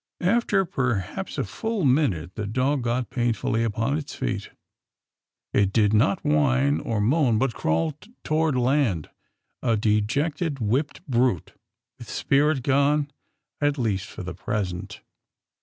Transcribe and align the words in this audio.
^' 0.23 0.25
After 0.27 0.65
perhaps 0.65 1.37
a 1.37 1.43
full 1.43 1.85
minute 1.85 2.33
the 2.33 2.47
dog 2.47 2.81
got 2.81 3.11
pain 3.11 3.33
fully 3.33 3.63
upon 3.63 3.99
its 3.99 4.15
feet. 4.15 4.49
It 5.53 5.71
did 5.71 5.93
not 5.93 6.25
whine 6.25 6.79
or 6.79 6.99
moan, 6.99 7.37
but 7.37 7.53
crawled 7.53 8.07
toward 8.23 8.55
land, 8.55 9.11
a 9.61 9.77
dejected, 9.77 10.57
whipped 10.59 11.05
brute 11.05 11.53
with 11.99 12.09
spirit 12.09 12.63
gone 12.63 13.11
at 13.61 13.77
least 13.77 14.07
for 14.07 14.23
the 14.23 14.33
present. 14.33 15.01